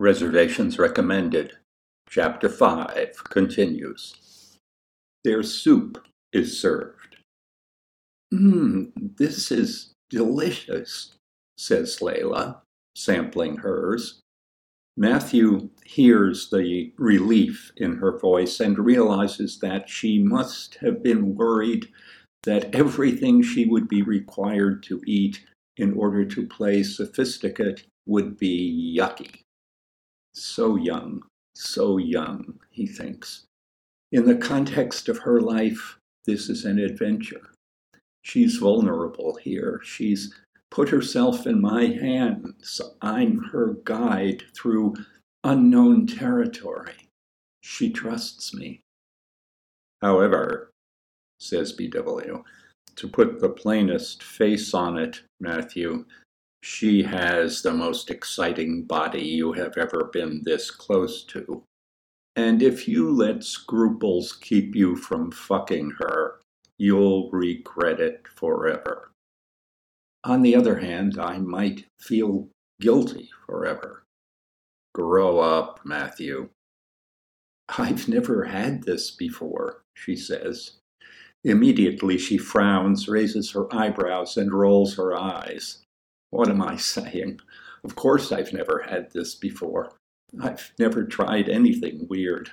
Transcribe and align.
Reservations 0.00 0.78
recommended. 0.78 1.58
Chapter 2.08 2.48
5 2.48 3.22
continues. 3.24 4.56
Their 5.24 5.42
soup 5.42 6.02
is 6.32 6.58
served. 6.58 7.18
Mmm, 8.32 8.92
this 9.18 9.52
is 9.52 9.92
delicious, 10.08 11.16
says 11.58 12.00
Leila, 12.00 12.62
sampling 12.96 13.58
hers. 13.58 14.22
Matthew 14.96 15.68
hears 15.84 16.48
the 16.48 16.94
relief 16.96 17.70
in 17.76 17.96
her 17.96 18.16
voice 18.18 18.58
and 18.58 18.78
realizes 18.78 19.58
that 19.58 19.90
she 19.90 20.18
must 20.18 20.76
have 20.76 21.02
been 21.02 21.34
worried 21.34 21.88
that 22.44 22.74
everything 22.74 23.42
she 23.42 23.66
would 23.66 23.86
be 23.86 24.00
required 24.00 24.82
to 24.84 25.02
eat 25.06 25.44
in 25.76 25.92
order 25.92 26.24
to 26.24 26.46
play 26.46 26.82
sophisticate 26.82 27.84
would 28.06 28.38
be 28.38 28.96
yucky. 28.98 29.42
So 30.34 30.76
young, 30.76 31.22
so 31.54 31.98
young, 31.98 32.60
he 32.70 32.86
thinks. 32.86 33.44
In 34.12 34.26
the 34.26 34.36
context 34.36 35.08
of 35.08 35.18
her 35.18 35.40
life, 35.40 35.98
this 36.26 36.48
is 36.48 36.64
an 36.64 36.78
adventure. 36.78 37.50
She's 38.22 38.56
vulnerable 38.56 39.36
here. 39.36 39.80
She's 39.82 40.34
put 40.70 40.88
herself 40.88 41.46
in 41.46 41.60
my 41.60 41.86
hands. 41.86 42.80
I'm 43.02 43.38
her 43.52 43.76
guide 43.84 44.44
through 44.54 44.94
unknown 45.44 46.06
territory. 46.06 47.08
She 47.62 47.90
trusts 47.90 48.54
me. 48.54 48.80
However, 50.00 50.70
says 51.38 51.76
BW, 51.76 52.42
to 52.96 53.08
put 53.08 53.40
the 53.40 53.48
plainest 53.48 54.22
face 54.22 54.74
on 54.74 54.98
it, 54.98 55.22
Matthew, 55.40 56.04
she 56.62 57.02
has 57.02 57.62
the 57.62 57.72
most 57.72 58.10
exciting 58.10 58.84
body 58.84 59.22
you 59.22 59.52
have 59.52 59.76
ever 59.78 60.10
been 60.12 60.42
this 60.44 60.70
close 60.70 61.24
to. 61.24 61.62
And 62.36 62.62
if 62.62 62.86
you 62.86 63.10
let 63.10 63.44
scruples 63.44 64.32
keep 64.32 64.74
you 64.74 64.96
from 64.96 65.30
fucking 65.30 65.92
her, 65.98 66.40
you'll 66.78 67.30
regret 67.30 68.00
it 68.00 68.26
forever. 68.28 69.10
On 70.24 70.42
the 70.42 70.54
other 70.54 70.78
hand, 70.78 71.18
I 71.18 71.38
might 71.38 71.86
feel 71.98 72.48
guilty 72.80 73.30
forever. 73.46 74.04
Grow 74.94 75.40
up, 75.40 75.80
Matthew. 75.84 76.50
I've 77.78 78.08
never 78.08 78.44
had 78.44 78.82
this 78.82 79.10
before, 79.10 79.82
she 79.94 80.16
says. 80.16 80.72
Immediately 81.44 82.18
she 82.18 82.36
frowns, 82.36 83.08
raises 83.08 83.50
her 83.52 83.72
eyebrows, 83.74 84.36
and 84.36 84.52
rolls 84.52 84.96
her 84.96 85.16
eyes. 85.16 85.78
What 86.30 86.48
am 86.48 86.62
I 86.62 86.76
saying? 86.76 87.40
Of 87.84 87.96
course, 87.96 88.32
I've 88.32 88.52
never 88.52 88.84
had 88.88 89.10
this 89.10 89.34
before. 89.34 89.92
I've 90.40 90.72
never 90.78 91.04
tried 91.04 91.48
anything 91.48 92.06
weird. 92.08 92.52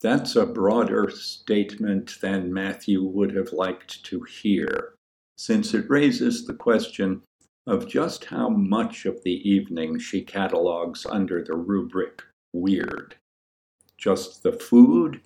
That's 0.00 0.36
a 0.36 0.46
broader 0.46 1.10
statement 1.10 2.20
than 2.20 2.52
Matthew 2.52 3.02
would 3.02 3.34
have 3.34 3.52
liked 3.52 4.04
to 4.04 4.22
hear, 4.22 4.94
since 5.36 5.74
it 5.74 5.88
raises 5.88 6.46
the 6.46 6.54
question 6.54 7.22
of 7.66 7.88
just 7.88 8.26
how 8.26 8.50
much 8.50 9.06
of 9.06 9.22
the 9.24 9.48
evening 9.48 9.98
she 9.98 10.20
catalogues 10.20 11.06
under 11.06 11.42
the 11.42 11.56
rubric 11.56 12.22
weird. 12.52 13.16
Just 13.96 14.42
the 14.42 14.52
food, 14.52 15.22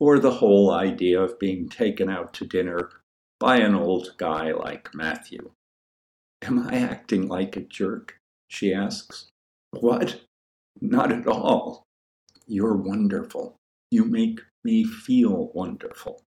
or 0.00 0.18
the 0.18 0.32
whole 0.32 0.72
idea 0.72 1.20
of 1.20 1.38
being 1.38 1.68
taken 1.68 2.10
out 2.10 2.34
to 2.34 2.44
dinner 2.44 2.90
by 3.38 3.58
an 3.58 3.74
old 3.74 4.14
guy 4.16 4.50
like 4.50 4.92
Matthew? 4.94 5.52
Am 6.42 6.58
I 6.58 6.76
acting 6.76 7.28
like 7.28 7.56
a 7.56 7.60
jerk? 7.60 8.18
she 8.48 8.72
asks. 8.72 9.26
What? 9.72 10.20
Not 10.80 11.12
at 11.12 11.26
all. 11.26 11.84
You're 12.46 12.76
wonderful. 12.76 13.56
You 13.90 14.04
make 14.06 14.40
me 14.64 14.84
feel 14.84 15.50
wonderful. 15.54 16.22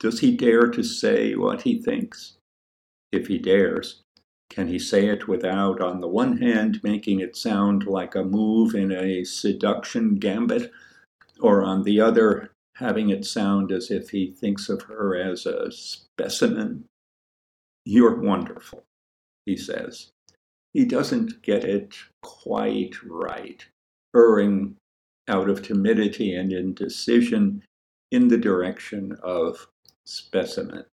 Does 0.00 0.20
he 0.20 0.34
dare 0.34 0.68
to 0.68 0.82
say 0.82 1.34
what 1.34 1.62
he 1.62 1.80
thinks? 1.80 2.36
If 3.12 3.26
he 3.26 3.38
dares, 3.38 4.02
can 4.48 4.68
he 4.68 4.78
say 4.78 5.06
it 5.06 5.28
without, 5.28 5.80
on 5.80 6.00
the 6.00 6.08
one 6.08 6.38
hand, 6.38 6.80
making 6.82 7.20
it 7.20 7.36
sound 7.36 7.86
like 7.86 8.14
a 8.14 8.24
move 8.24 8.74
in 8.74 8.90
a 8.90 9.24
seduction 9.24 10.16
gambit, 10.16 10.72
or 11.38 11.62
on 11.62 11.82
the 11.82 12.00
other, 12.00 12.50
having 12.76 13.10
it 13.10 13.26
sound 13.26 13.70
as 13.70 13.90
if 13.90 14.10
he 14.10 14.30
thinks 14.30 14.68
of 14.68 14.82
her 14.82 15.14
as 15.14 15.44
a 15.44 15.70
specimen? 15.70 16.86
You're 17.84 18.18
wonderful 18.18 18.84
he 19.46 19.56
says. 19.56 20.10
He 20.72 20.84
doesn't 20.84 21.42
get 21.42 21.64
it 21.64 21.94
quite 22.22 22.94
right, 23.04 23.64
erring 24.16 24.76
out 25.28 25.48
of 25.48 25.62
timidity 25.62 26.34
and 26.34 26.52
indecision 26.52 27.62
in 28.10 28.28
the 28.28 28.38
direction 28.38 29.16
of 29.22 29.66
specimen. 30.04 30.84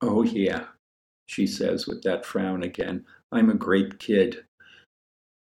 Oh, 0.00 0.22
yeah, 0.22 0.64
she 1.26 1.46
says 1.46 1.86
with 1.86 2.02
that 2.02 2.24
frown 2.24 2.62
again. 2.62 3.04
I'm 3.32 3.50
a 3.50 3.54
great 3.54 3.98
kid. 3.98 4.44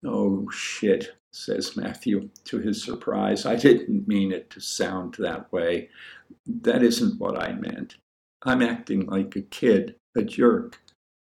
Oh, 0.05 0.49
shit, 0.49 1.15
says 1.33 1.75
Matthew, 1.75 2.29
to 2.45 2.59
his 2.59 2.83
surprise. 2.83 3.45
I 3.45 3.55
didn't 3.55 4.07
mean 4.07 4.31
it 4.31 4.49
to 4.51 4.61
sound 4.61 5.15
that 5.19 5.51
way. 5.51 5.89
That 6.45 6.83
isn't 6.83 7.19
what 7.19 7.41
I 7.41 7.53
meant. 7.53 7.97
I'm 8.43 8.61
acting 8.61 9.05
like 9.07 9.35
a 9.35 9.41
kid, 9.41 9.95
a 10.15 10.21
jerk 10.21 10.79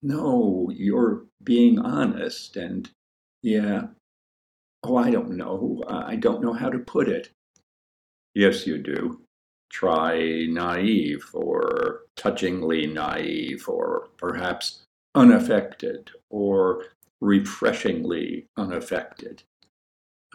no, 0.01 0.71
you're 0.73 1.23
being 1.43 1.79
honest. 1.79 2.57
And 2.57 2.89
yeah, 3.41 3.87
oh, 4.83 4.97
I 4.97 5.11
don't 5.11 5.31
know. 5.31 5.83
I 5.87 6.15
don't 6.15 6.41
know 6.41 6.53
how 6.53 6.69
to 6.69 6.79
put 6.79 7.07
it. 7.07 7.29
Yes, 8.33 8.65
you 8.65 8.77
do. 8.77 9.21
Try 9.71 10.45
naive 10.49 11.29
or 11.33 12.01
touchingly 12.15 12.87
naive 12.87 13.67
or 13.67 14.09
perhaps 14.17 14.83
unaffected 15.15 16.11
or 16.29 16.85
refreshingly 17.21 18.47
unaffected. 18.57 19.43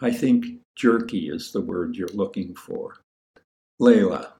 I 0.01 0.11
think 0.11 0.45
jerky 0.75 1.29
is 1.29 1.51
the 1.51 1.61
word 1.61 1.95
you're 1.95 2.07
looking 2.09 2.55
for. 2.55 2.97
Leila, 3.79 4.33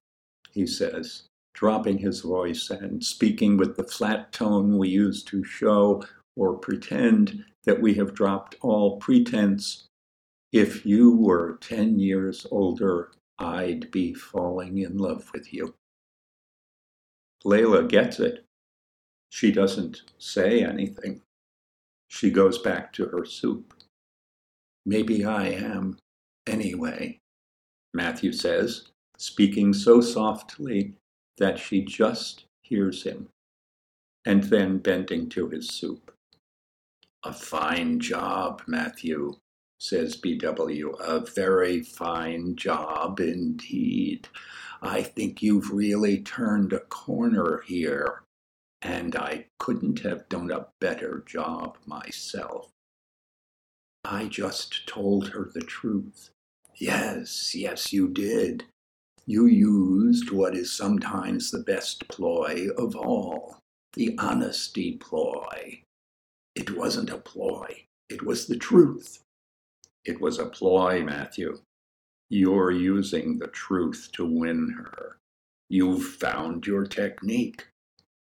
he 0.52 0.66
says, 0.66 1.24
dropping 1.58 1.98
his 1.98 2.22
voice 2.22 2.70
and 2.70 3.04
speaking 3.04 3.58
with 3.58 3.76
the 3.76 3.84
flat 3.84 4.32
tone 4.32 4.78
we 4.78 4.88
use 4.88 5.24
to 5.24 5.44
show 5.44 6.04
or 6.36 6.54
pretend 6.54 7.44
that 7.66 7.82
we 7.82 7.96
have 7.96 8.14
dropped 8.14 8.56
all 8.62 8.98
pretense. 8.98 9.88
If 10.52 10.86
you 10.86 11.18
were 11.18 11.58
10 11.62 11.98
years 11.98 12.46
older, 12.52 13.12
I'd 13.40 13.90
be 13.90 14.14
falling 14.14 14.78
in 14.78 14.98
love 14.98 15.32
with 15.34 15.52
you. 15.52 15.74
Leila 17.44 17.88
gets 17.88 18.20
it. 18.20 18.46
She 19.30 19.52
doesn't 19.52 20.04
say 20.20 20.64
anything. 20.64 21.22
She 22.08 22.30
goes 22.30 22.60
back 22.60 22.94
to 22.94 23.08
her 23.08 23.26
soup. 23.26 23.74
Maybe 24.86 25.26
I 25.26 25.48
am, 25.48 25.98
anyway, 26.46 27.18
Matthew 27.96 28.32
says, 28.32 28.90
speaking 29.18 29.74
so 29.74 30.02
softly 30.02 30.94
that 31.38 31.60
she 31.60 31.82
just 31.82 32.46
hears 32.62 33.04
him, 33.04 33.30
and 34.26 34.46
then 34.46 34.80
bending 34.80 35.30
to 35.30 35.50
his 35.50 35.70
soup. 35.70 36.12
A 37.24 37.34
fine 37.34 38.00
job, 38.00 38.62
Matthew, 38.68 39.38
says 39.80 40.20
BW. 40.20 41.00
A 41.00 41.20
very 41.20 41.82
fine 41.82 42.56
job 42.56 43.20
indeed. 43.20 44.28
I 44.82 45.02
think 45.02 45.42
you've 45.42 45.72
really 45.72 46.20
turned 46.20 46.74
a 46.74 46.80
corner 46.80 47.64
here, 47.66 48.24
and 48.82 49.16
I 49.16 49.48
couldn't 49.60 50.00
have 50.02 50.30
done 50.30 50.52
a 50.52 50.68
better 50.80 51.24
job 51.26 51.78
myself. 51.86 52.70
I 54.04 54.28
just 54.28 54.88
told 54.88 55.30
her 55.30 55.50
the 55.54 55.62
truth. 55.62 56.30
Yes, 56.76 57.56
yes, 57.56 57.92
you 57.92 58.08
did 58.08 58.66
you 59.28 59.46
used 59.46 60.32
what 60.32 60.56
is 60.56 60.72
sometimes 60.72 61.52
the 61.52 61.60
best 61.60 62.08
ploy 62.08 62.70
of 62.78 62.96
all 62.96 63.58
the 63.94 64.16
honesty 64.18 64.94
ploy. 64.94 65.82
It 66.56 66.76
wasn't 66.76 67.10
a 67.10 67.18
ploy, 67.18 67.86
it 68.10 68.24
was 68.26 68.48
the 68.48 68.56
truth. 68.56 69.22
It 70.06 70.22
was 70.22 70.40
a 70.40 70.46
ploy, 70.46 71.04
Matthew. 71.04 71.60
You're 72.30 72.72
using 72.72 73.38
the 73.38 73.48
truth 73.48 74.10
to 74.14 74.26
win 74.26 74.74
her. 74.78 75.18
You've 75.70 76.06
found 76.06 76.66
your 76.66 76.86
technique. 76.86 77.68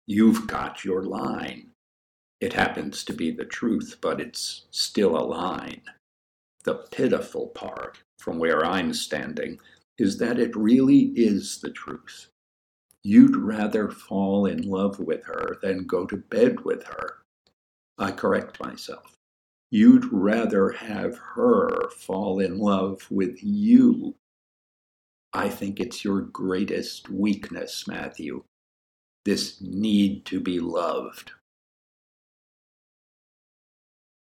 You've 0.07 0.47
got 0.47 0.83
your 0.83 1.03
line. 1.03 1.71
It 2.41 2.51
happens 2.51 3.05
to 3.05 3.13
be 3.13 3.31
the 3.31 3.45
truth, 3.45 3.97
but 4.01 4.19
it's 4.19 4.65
still 4.71 5.17
a 5.17 5.23
line. 5.23 5.81
The 6.65 6.75
pitiful 6.91 7.47
part, 7.47 7.99
from 8.19 8.39
where 8.39 8.65
I'm 8.65 8.93
standing, 8.93 9.59
is 9.97 10.17
that 10.19 10.39
it 10.39 10.55
really 10.55 11.11
is 11.15 11.59
the 11.61 11.71
truth. 11.71 12.27
You'd 13.03 13.35
rather 13.35 13.89
fall 13.89 14.45
in 14.45 14.61
love 14.61 14.99
with 14.99 15.23
her 15.25 15.57
than 15.61 15.87
go 15.87 16.05
to 16.05 16.17
bed 16.17 16.61
with 16.61 16.83
her. 16.83 17.17
I 17.97 18.11
correct 18.11 18.59
myself. 18.59 19.15
You'd 19.71 20.11
rather 20.11 20.69
have 20.71 21.17
her 21.35 21.89
fall 21.89 22.39
in 22.39 22.59
love 22.59 23.05
with 23.09 23.43
you. 23.43 24.15
I 25.33 25.49
think 25.49 25.79
it's 25.79 26.03
your 26.03 26.21
greatest 26.21 27.09
weakness, 27.09 27.87
Matthew, 27.87 28.43
this 29.25 29.61
need 29.61 30.25
to 30.25 30.39
be 30.39 30.59
loved. 30.59 31.31